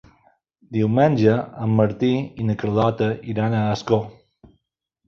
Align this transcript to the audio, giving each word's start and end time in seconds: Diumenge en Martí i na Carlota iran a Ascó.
Diumenge 0.77 1.35
en 1.67 1.77
Martí 1.81 2.11
i 2.45 2.49
na 2.49 2.59
Carlota 2.65 3.13
iran 3.37 3.61
a 3.61 3.65
Ascó. 3.79 4.03